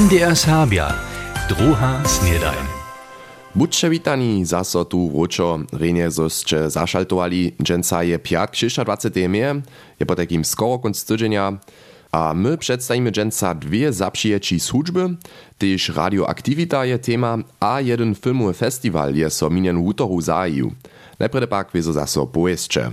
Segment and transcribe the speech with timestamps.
[0.00, 0.96] MDR Serbia,
[1.48, 2.64] druha snedajn.
[3.52, 9.28] Buďte witani, zaso tu Ročo, Renje zosće zašaltovali, dženca je pjat 26.
[9.28, 9.60] mie,
[10.00, 11.52] je po takim skoro konc tydzienia,
[12.12, 15.20] a my przedstawimy dženca dwie zapřiječi służby,
[15.58, 20.72] tyż radioaktivita je tema, a jeden filmowy festiwal je so minien útoru zaju.
[21.20, 22.90] Najprede pak wieso zaso powieszcze.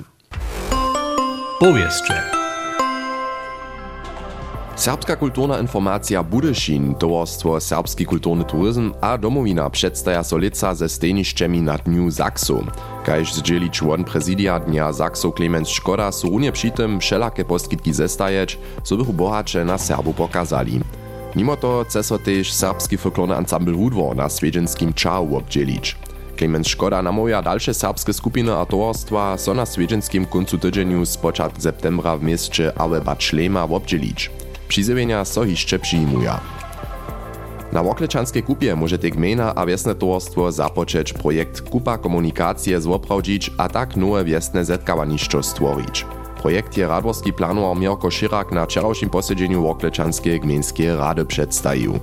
[1.60, 2.37] Powieszcze.
[4.78, 11.62] Serbska kulturna informacja Budyšin, towarstwo Serbski kulturny turyzm a domowina przedstawia so lica ze stejnišćemi
[11.62, 12.64] na dniu Zaksu.
[13.06, 18.58] Kajž zdzieli człon prezidia dnia Zaksu Klemens Škoda su runie przy tym wszelakie postkitki zestajeć,
[18.98, 20.80] bychu bohacze na Serbu pokazali.
[21.36, 25.96] Mimo to chce so też serbski folklorny ansambl Rudwo na swiedzienskim czau obdzielić.
[26.36, 31.62] Klemens Škoda namawia dalsze serbskie skupiny a towarstwa so na swiedzienskim końcu tydzieniu z początku
[31.62, 34.32] septembra w mieście Aueba Člema obdzielić.
[34.68, 36.40] Přizewienia so hišće przyjmuja.
[37.72, 43.96] Na Woklečanskej kupie możete gmejna a wiesne towarstwo započeć projekt Kupa komunikacije zwoprawdzić a tak
[43.96, 46.06] nowe wiesne zetkawanišćo stworić.
[46.42, 52.00] Projekt je radworski planował Mirko Širak na wczorajszym posiedzeniu Woklečanskiej gmejskiej rady przedstawił.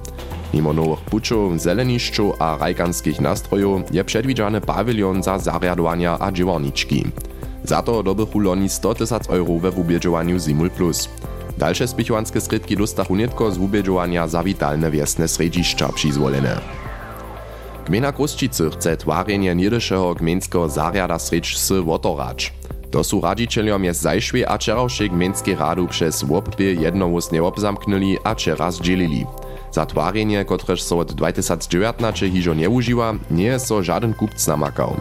[0.54, 7.04] Mimo nowych puczów, zelenišću a rajkanskich nastrojów je przedwidziany pawilion za zariadowania a dziewoniczki.
[7.64, 11.08] Za to dobychu loni 100 000 euro we wubiedziowaniu Zimul Plus.
[11.58, 13.14] Dalsze spichowanskie skrytki dostachu
[13.50, 16.60] z ubiedziovania za witalne wiesne središća přizvolene.
[17.86, 22.52] Gmina Kruščicy chce twarjenje niedešeho gmenského zariada središcy wotorać.
[22.90, 28.80] To su radzicieliom jest zajšwie a čeravšej gmenskiej radu przez łopbie jednowóznie obzamknęli a čeraz
[28.80, 29.26] dzielili.
[29.70, 34.96] Za twarjenje, kotreż so od 2019 hižo nie užiwa, nie jest so żaden kupc namakał.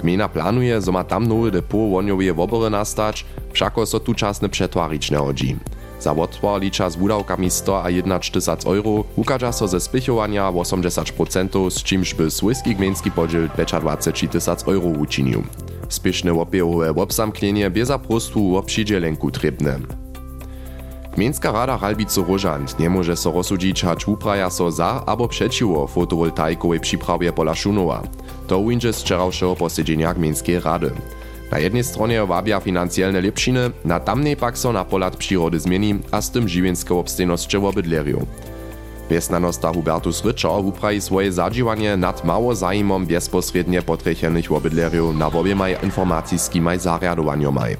[0.00, 5.10] Gmina planuje, zo ma tam nowe depo wonjowe wobory nastać, všako so tu czasne przetwarić
[5.10, 5.56] nie hodzi.
[6.00, 11.70] Za wotwar licza z wudawkami 100 a 1 tysac euro, ukaża so ze spichowania 80%,
[11.70, 13.48] z czymś by swojski gmejski podziel
[13.80, 15.42] 25 tysac euro uczynił.
[15.88, 19.78] Spieszne łopiełowe obzamknienie bieza prostu obsiedzielenku trybne.
[21.14, 26.80] Gmejska rada Halbicu Rożant nie może so rozsudzić, hać upraja so za albo przeciwko fotowoltaikowej
[26.80, 28.02] przyprawie pola Szunowa.
[28.46, 30.90] To ujdzie z wczorajszego posiedzenia Gmejskiej rady.
[31.54, 36.18] Na jednej stronie wabia finansjalne lepšiny, na tamnej pak so na polat przyrody zmieni a
[36.18, 38.26] z tym żywienską obstojnosćą obydleriu.
[39.10, 46.78] Wiesnanosta Hubertus Ryczar upraji swoje zadziwanie nad mało zajmom bezpośrednie potrechenych obydleriów na obiemaj informacyjskimaj
[46.78, 47.76] zariadowaniomaj.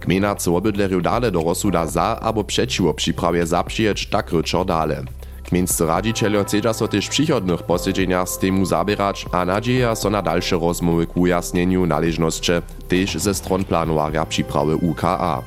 [0.00, 5.04] Gmina co obydleriu dale do rozsuda za albo przeciwko przyprawie zapřijeć tak Ryczar dale.
[5.50, 10.56] Gmejnscy radzicielio chcedza so też przychodnych posiedzeniach z temu zabierać a nadzieja so na dalsze
[10.56, 12.52] rozmowy k ujasnieniu należności
[12.88, 15.42] też ze stron planowania przyprawy UKA.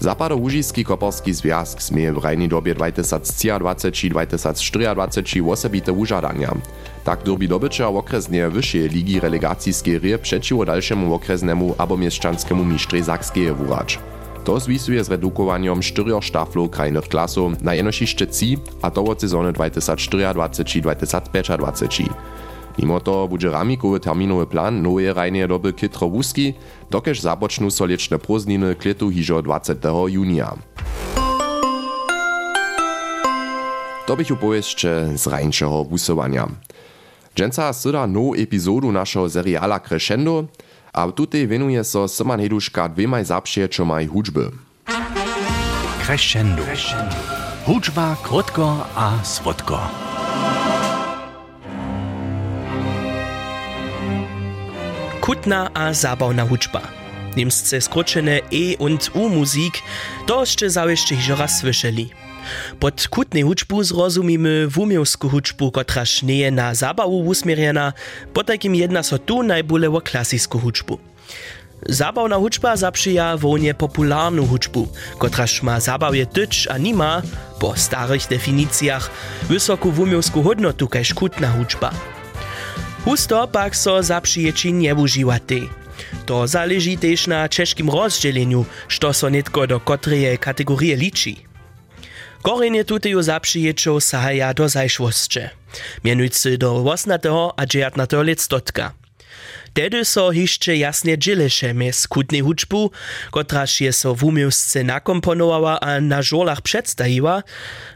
[0.00, 6.54] Zapadołużyski koporski związk smieje w rajnej dobie 2023-2024 osobite użadania.
[7.04, 13.52] Tak dobi dobycia okresnie wyższej ligi relegacyjskiej rie przeciwko dalszemu okresnemu albo mieszczanskiemu mistrzej Zakskiej
[13.52, 13.98] wurać.
[14.48, 19.52] To zwisuje z redukowaniem 4 štaflov krajnych klasów na jenošište 3 a to od sezony
[19.52, 22.08] 2024-2025.
[22.80, 26.56] Mimo to bude ramikowy terminowy plan nowej rajnej doby kytro wuski,
[26.88, 29.84] dokež započnú solične prózdniny kletu hižo 20.
[30.08, 30.56] junia.
[34.08, 36.48] To bych upověšće z rajnšeho wusowania.
[37.36, 40.44] Dženca syda nową epizodu naszego seriala Crescendo,
[40.94, 44.50] a tutaj venuje so Simon Heduška dwemaj zapřiečomaj hudžby.
[46.04, 46.64] Crescendo.
[47.64, 49.80] Hudžba krótko a słodko.
[55.20, 56.80] Kutna a zabawna hudžba.
[57.36, 59.82] Niemsce skrócene E und U Musik,
[60.26, 60.44] to
[60.88, 62.17] jeszcze hižo raz słyszeli.
[62.80, 67.92] Pod kutnej hudžbu zrozumimy wumiewsku hudžbu, kotraż nie na zabawu usmierjena,
[68.32, 70.98] po takim jedna so tu najbóle o klasicku hudžbu.
[71.86, 74.88] Zabawna hudžba zaprzyja wonie popularnu hudžbu,
[75.18, 77.22] kotraż ma zabawie tyč a nima,
[77.60, 79.10] po starych definicjach,
[79.48, 81.90] wysoku wumiewsku hodnotu kaž kutna hudžba.
[83.04, 84.94] Husto pak so zaprzyječi nie.
[86.26, 91.47] To zależy też na czeskim rozdzieleniu, što so netko do kotreje kategorie liczy.
[92.42, 95.50] Korenie tuteju zaprzyječov sahaja do zajšvostče,
[96.06, 97.26] mianujcy do 18.
[97.56, 97.98] a 19.
[98.22, 98.94] let stotka.
[99.74, 102.90] Tedy so hišće jasne dzieleše mez kutnej hudžbu,
[103.30, 107.42] kotraž je so v umievsce nakomponowała a na žolach przedstawiła,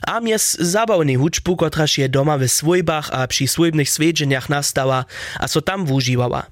[0.07, 5.07] a mez zabawnej hudžbu, kotraž je doma we svojbach a przy swojbnych svedženjach nastała,
[5.41, 6.52] a so tam wužívała.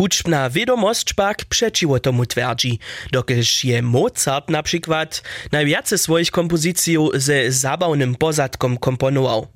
[0.00, 2.78] Huczbna wiadomość pak przeciwo tomu twierdzi,
[3.12, 9.46] dokelż je Mozart na przykład najwiace swoich kompozycji ze zabawnym pozadkom komponował.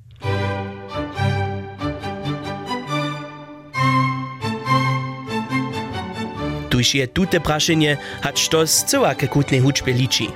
[6.69, 10.29] Tuż je tute prašenje, hač to z cyłake kutnej hučbe liči.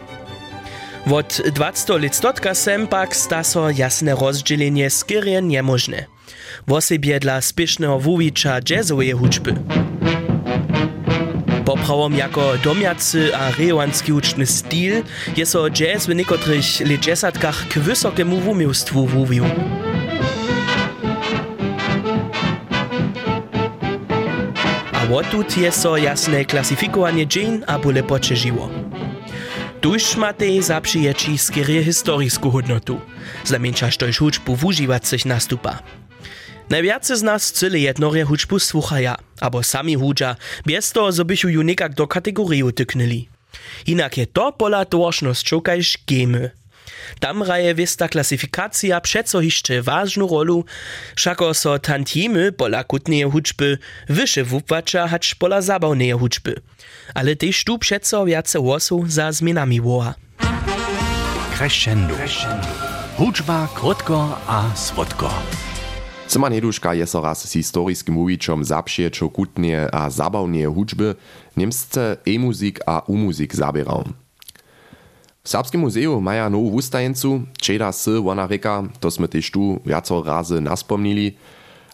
[1.11, 6.05] Od 20 let stotka sem pak sta so jasne rozdzielenie skierje niemożne.
[6.67, 9.53] Wosebie dla spiesznego wuwicza jazzowej hučby.
[11.69, 15.03] Poprawom jako domjacy a rejowanski hučny styl
[15.37, 19.45] je so jazz w niekotrych leczesatkach k wysokemu wumiłstwu wuwił.
[25.09, 28.69] Wotut je so jasne klasifikowanie dzień a bóle poczežiło.
[29.81, 33.01] Tuż ma tej za przyjeci skierie historisku hodnotu,
[33.45, 35.79] znamienčaż tož hučbu wużywacych nastupa.
[36.69, 40.35] Najwiace z nas cyle jednorie hučbu słuchaja, abo sami hudża,
[40.65, 43.29] bez to, zo bychu ju nikak do kategoriju tyknęli.
[43.85, 46.51] Inak je to pola dłożnością kajż gemy.
[47.19, 50.65] Tam raje wista klasifikacja przeco jeszcze ważną rolu,
[51.15, 53.77] szako so tantiemy pola kutneje huczby
[54.09, 56.55] wyższe wupłacza hacz pola zabawneje huczby.
[57.13, 60.13] Ale też tu przeco wiace łosu za zmianami woła.
[61.57, 62.15] Crescendo.
[63.17, 65.33] Huczba krótko a słodko.
[66.29, 71.17] Cyma Neduška je so raz s historiskim uwiczom zapšiečo kutnie a zabawnie hučby
[71.57, 74.05] niemsce e-muzik a u-muzik zabierał.
[75.41, 80.21] W Serbskim muzeju maja nową wustajencu, čeda sy ona reka, to sme tež tu viaco
[80.21, 81.33] razy naspomnili.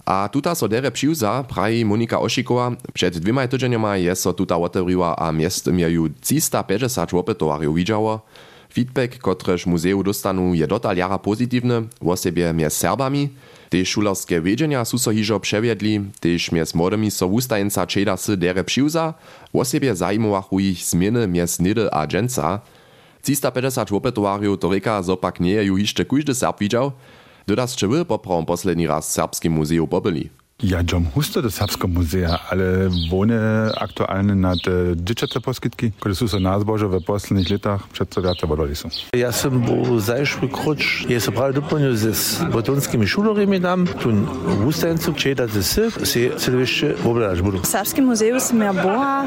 [0.04, 5.16] A tuta so dere přiuza, praji Monika Ošikova, před dvěma týdženjama je so tuta otevriła
[5.16, 8.20] a miest mieju 350 opetowarjów widziało.
[8.68, 13.30] Feedback, kotrež muzeju dostanu, je dotal jara pozitywny, w sobie mie Serbami.
[13.76, 18.64] Te šulerskie wiedźenia su so hižo przewiedli, tež mies młodymi so wustajenca čeda sy dere
[18.64, 19.14] přiuza,
[19.54, 22.62] w sobie zajmowachu ich zmiany mies nedy a dženca.
[23.22, 26.92] 350 opetowarjów to reka, zo pak nie ju jeszcze każdy Serb widział.
[27.48, 30.30] Doda z wy poprawom posledni raz Serbskim Muzeum pobyli.
[30.64, 32.64] Ja, John Huster do Serbskiego Muzea, ale
[33.12, 38.22] wone aktualne na te dziecięce poskitki, które są so nazboże w poslednych latach przed co
[38.22, 38.90] wiace wodoli są.
[39.16, 44.10] Ja sam był zajszły krucz, jest prawie dopełnił ze z botonskimi szulerami tam, tu
[44.48, 47.60] w ustańcu, czyta ze sy, się celowieście wobladać budu.
[47.62, 49.24] W Serbskim Muzeum sam ja była,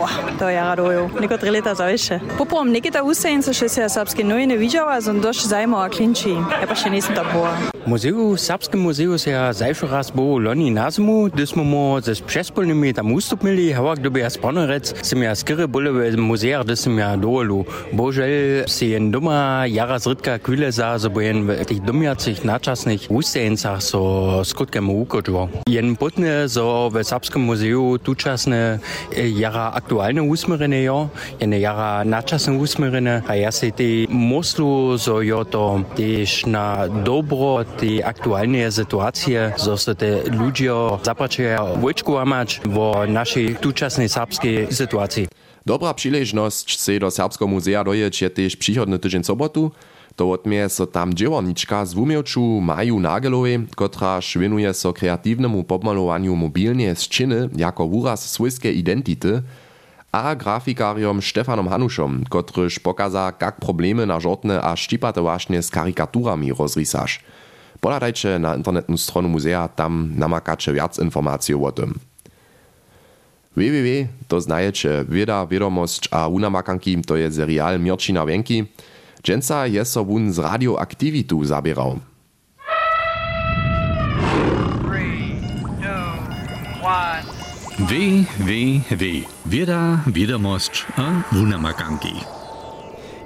[0.00, 0.08] o,
[0.38, 2.20] to ja raduję, niektóre lata zawsze.
[2.38, 6.30] Poprawom niektóre ustańce, że się serbskie nowiny widziała, są dość zajmowa klinci,
[6.60, 7.56] ja pa się nie jestem tam była.
[7.86, 12.14] Muzeju, Serbskim Muzeju se ja zajszły raz był loni na zimu, gdy smo mu ze
[12.14, 16.98] przespolnymi tam ustupili, a gdyby ja spanorec, sem ja skry byle w muzeach, gdy sem
[16.98, 17.64] ja dolu.
[17.92, 23.00] Bożel se jen doma jara zrytka kwile za, zo bo jen w tych domiacych naczasnych
[23.10, 25.48] ustajencach so skutkiem ukoczyło.
[25.66, 28.78] Jen potne, zo w Serbskim Muzeju tuczasne
[29.36, 31.08] jara aktualne usmyrene jo,
[31.40, 37.64] jen jara naczasne usmyrene, a ja se te moslu, zo jo to też na dobro
[37.64, 40.22] te aktualne sytuacje, zo se te
[40.62, 45.28] ludzie zapracuję wojczkować w naszej tuczasnej serbskiej sytuacji.
[45.66, 49.70] Dobra przyleżność se do Serbskiego Muzea dojeć je też przychodny tydzień sobotu.
[50.16, 56.94] To odmie so tam dziełorniczka z wumioczu Maju Nagelowej, która szwinuje so kreatiwnemu podmalowaniu mobilnie
[56.94, 59.42] z czyny jako wyraz swojskiej identity,
[60.12, 66.52] a grafikariom Stefanom Hanuszom, któryż pokaza, jak problemy na żortne a štipate właśnie z karykaturami
[66.52, 67.20] rozrysasz.
[67.82, 71.94] Podajcie na internetną stronę muzea, tam namakacie wiac informacji o tym.
[73.56, 78.64] www, to znajecie Wieda, Wiadomość a unamakanki, to je serial Mirčina Wenki.
[79.22, 81.98] Dženca je so wun z radioaktivitu zabierał.
[87.78, 89.04] W, W, W.
[89.46, 92.41] Wieda, wiadomość a wunamakanki.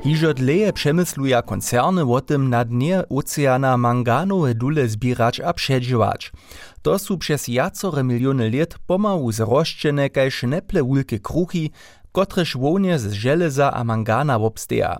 [0.07, 6.33] Hižo dleje przemysluja koncerny o tym na dnie oceana manganowe dule zbierać a przedziwać.
[6.83, 11.71] To są przez jacore miliony lat pomału zroszczene kaž neple wulke kruchy,
[12.13, 14.97] kotrež wonie z żeleza a mangana wobsteja.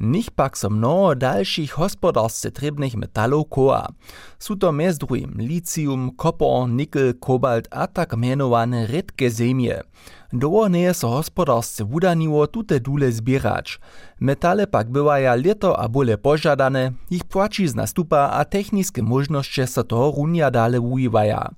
[0.00, 3.88] Nich pak so mnoho dalszych hospodarsce trebnych metalów koa.
[4.38, 9.80] Su to mez drugim licium, kopor, nikel, kobalt a tak mianowane redke zemie.
[10.32, 13.80] Dołone so hospodarsce wudaniło tute dule zbierać.
[14.20, 20.12] Metale pak bywaja leto a bole pożadane, ich płacizna nastupa a techniskie możności so toho
[20.16, 21.50] runia dale ujiwaja.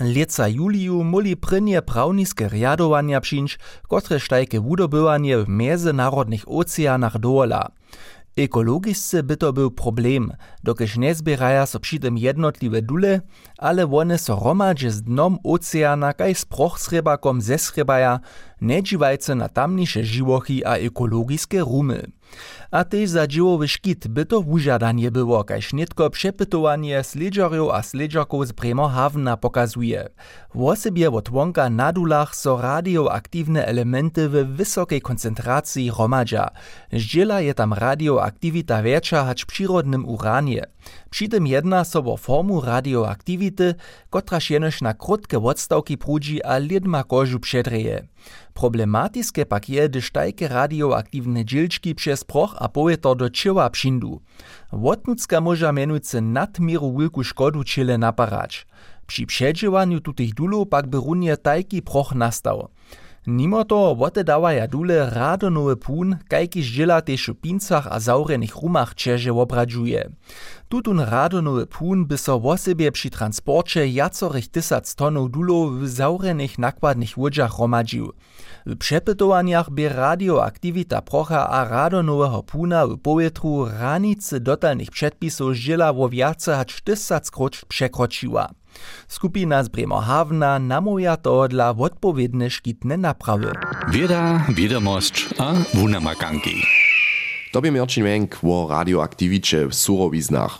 [0.00, 7.67] Leca juliju moli prynje prawniskie riadowania przyjść, które sztajke wudobywanie w międzynarodnych oceanach dola.
[8.38, 13.20] Ekologisce by to był problem, dokež nie zbieraja so przy tym jednotliwe dule,
[13.58, 18.20] ale one so romadźe z dnom oceana kaj z prochsrebakom zesrebaja,
[18.60, 22.02] nie dziwajce na tamniejsze živochy a ekologiske rumy.
[22.70, 28.46] A tež za džiwowy škit by to wužadanie było, kaž netko przepytowanie sledžarjów a sledžarków
[28.46, 30.08] z Bremerhavna pokazuje.
[30.54, 36.50] Wosebie od wonka na dulach so radioaktywne elementy w wysokiej koncentracji romadza.
[36.92, 40.62] Zdziela je tam radioaktywita większa hać przyrodnym uranie.
[41.10, 43.74] Przy tym jedna so formu radioaktywity,
[44.10, 48.08] kotraż jenoż na krótkie odstawki prudzi a lidma kożu przedreje.
[48.58, 49.88] Problematiske pak je,
[50.48, 54.20] radioaktywne dzielczki przez proch a poetor do czyła przyndu.
[54.72, 58.66] Wotnucka może mianujce nadmieru wielku szkodu czyle naparać.
[59.06, 62.68] Przy przedziewaniu tutych dulów pak by runie tajki proch nastał.
[63.28, 68.96] Nimo to wote dawaja dule radonowy pun, kajki žila tež v pincach a zaurenych rumach
[68.96, 70.08] čeže obradžuje.
[70.68, 77.18] Tutun radonowy pun by so wosebie przy transporcie jacorych tysac tonów dulów w zaurenych nakładnych
[77.18, 78.12] łodziach romadził.
[78.68, 86.08] W przepytowaniach by radioaktywita procha a radonowego puna w powietrzu ranicy dotalnych przedpisów žila wo
[86.08, 88.48] wiace hać tysac kroć przekroczyła.
[89.08, 93.52] Skupina z Bremerhavna namója to dla odpowiedne szkitne naprawy.
[93.88, 96.62] Wieda, wiadomość a wunamakanki.
[97.52, 100.58] Tobie Mirčin Wenk o radioaktivicie w surowiznach.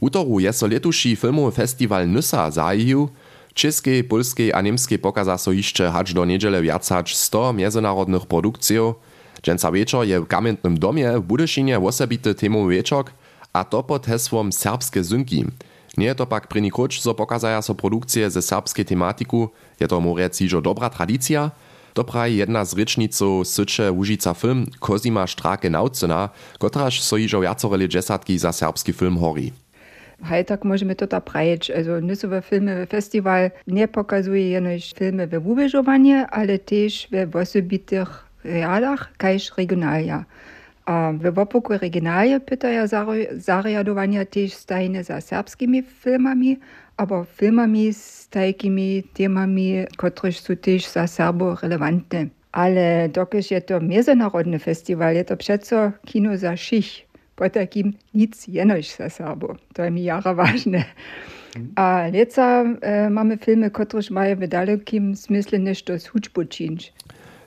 [0.00, 3.08] Utoru je so letuši filmowy festiwal Nysa zajił,
[3.54, 8.94] Českej, polskiej a niemskiej pokaza so jeszcze hacz do niedziele hacz 100 międzynarodnych produkcjów.
[9.42, 13.12] Dżęca wieczor je w Kamiennym domie w Budyszynie osobity temowy wieczok,
[13.52, 15.44] a to pod hesłom Serbskie Zynki.
[15.96, 20.38] Nie to pak pryni kruč, zo pokazaja so produkcije ze serbskiej tematiku, je to morec
[20.38, 21.50] hižo dobra tradicja,
[21.94, 28.38] Dobra jedna z rečnicov syče Łužica film Kozima Strake Naucena, kotraž so hižo viacore desatki
[28.38, 29.52] za serbski film hori.
[30.22, 31.70] Hajtak możemy to prawić.
[31.70, 39.12] Also Nysowe Filmy Festival nie pokazuje jenoś filmy we ubeżowanie, ale też we osobitych realach,
[39.16, 40.24] kajż regionalia.
[40.86, 42.86] A we wopoku regionalie pytaja
[43.32, 46.58] zariadowania też stajne za serbskimi filmami,
[46.96, 52.26] aber filmami z takimi temami, które są też za Serbo relevantne.
[52.52, 57.11] Ale dokiż je to międzynarodny festiwal, je to przeco kino za všich.
[57.42, 59.56] Po takim nic jenoś za Serbo.
[59.74, 60.84] To jest mi jara ważne.
[61.74, 66.92] A leca e, mamy filmy, które mają w dalekim smysle nešto z hučbu činč.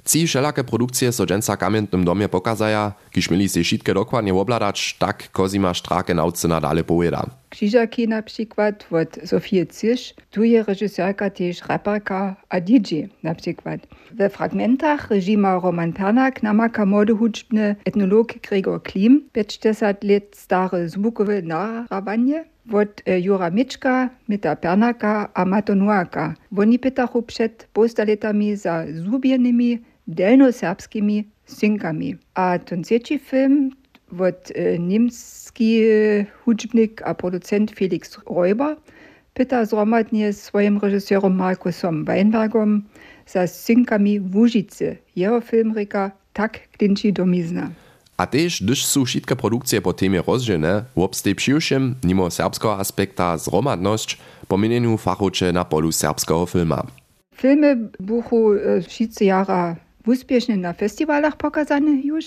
[0.05, 5.31] Ci wszelakie produkcje so dżęca kamiennym domie pokazaja, kiż mieli się wszystkie dokładnie obladać, tak
[5.31, 7.25] Kozima Strake nauczyna dalej powieda.
[7.49, 13.81] Krzyżaki na przykład od Sofie Cisz, tu je reżyserka też raperka a DJ na przykład.
[14.11, 22.45] We fragmentach reżima Roman Pernak namaka modehuczbny etnolog Gregor Klim, 50 lat stare zvukowe narawanie,
[22.73, 26.33] od Jura Miczka, Mita Pernaka a Matonuaka.
[26.57, 32.15] Oni pytachu przed postaletami za zubiennymi delnoserbskimi synkami.
[32.35, 33.71] A ten trzeci film
[34.19, 35.81] od e, niemski
[36.45, 38.75] hudźbnik a producent Felix Räuber
[39.33, 42.81] pyta zromadnie swoim reżyserom Markusom Weinbergom
[43.27, 44.95] za synkami Łužice.
[45.15, 47.71] Jeho film reka tak klinči do mizna.
[48.17, 54.17] A tež, gdyż są wszystkie produkcje po temie rozdzielne, obstej przyjszym, mimo serbskiego aspekta zromadność,
[54.47, 56.83] po mienieniu fachocze na polu serbskiego filma.
[57.35, 58.51] Filmy buchu
[58.87, 59.75] wszyscy jara
[60.07, 62.25] uspiesznie na festiwalach pokazane już,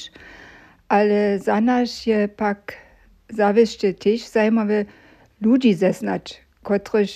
[0.89, 2.73] ale za nas je pak
[3.31, 4.85] zawieszcze też zajmowe
[5.41, 7.11] ludzi zeznać, których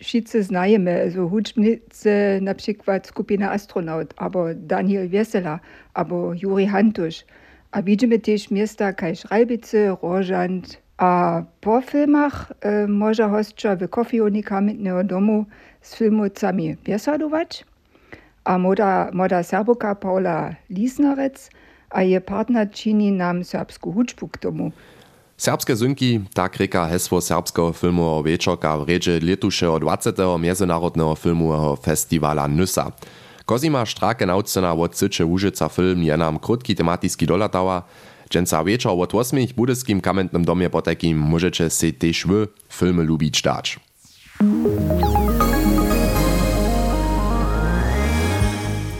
[0.00, 5.60] wszyscy znajemy, also hudźbnicy, na przykład skupina Astronaut, albo Daniel Wiesela,
[5.94, 7.24] albo Juri Hantusz.
[7.72, 14.42] A widzimy też miasta jak Ralbice, Rożant, a po filmach e, może hostcza w kofioni
[14.42, 15.46] kamiennego domu
[15.80, 17.64] z filmowcami biesadować,
[18.46, 19.42] a moda, moda
[20.00, 21.50] Paula Lisnerec
[21.90, 24.72] a je partner čini nam serbsku hudžbu k tomu.
[25.36, 30.12] Serbskie zynki, tak reka hesło serbskiego filmowego wieczorka w redzie letušeho 20.
[30.38, 32.92] Międzynarodnego filmowego festiwala Nysa.
[33.46, 37.82] Kozima Strake naucena od syče Łużyca film je nam krótki tematyczny dolatała.
[38.30, 43.04] Dżęca wieczor od 8 w budyskim kamiennym domie po takim możecie się też wy filmy
[43.04, 43.80] lubić dać.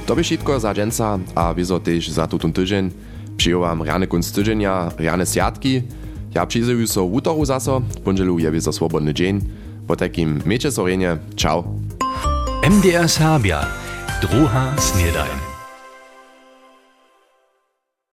[0.06, 2.90] To by wszystko za dżęca, a wieso też za tutun tydzień.
[3.36, 5.82] Przyjął wam rany kunst tydzienia, rane siatki.
[6.34, 9.40] Ja przyjdę so w utoru zaso, w poniedzielu je wieso swobodny dzień.
[9.86, 11.64] Po takim miecie sorenie, ciao.
[12.70, 13.66] MDR Serbia,
[14.22, 15.45] druha snedajn.